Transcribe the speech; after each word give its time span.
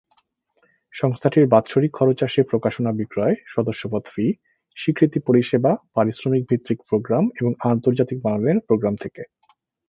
সংস্থাটির 0.93 1.45
বাৎসরিক 1.47 1.91
খরচ 1.91 2.19
আসে 2.23 2.41
প্রকাশনা 2.43 2.91
বিক্রয়, 2.91 3.35
সদস্যপদ 3.47 4.03
ফি, 4.07 4.25
স্বীকৃতি 4.77 5.19
পরিষেবা, 5.27 5.71
পারিশ্রমিক 5.95 6.43
ভিত্তিক 6.49 6.77
প্রোগ্রাম, 6.89 7.23
এবং 7.35 7.51
আন্তর্জাতিক 7.71 8.17
মানের 8.25 8.57
প্রোগ্রাম 8.67 8.95
থেকে। 8.95 9.21